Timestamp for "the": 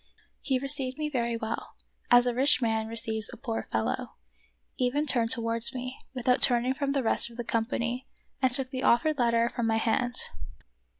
6.93-7.03, 7.37-7.43, 8.71-8.81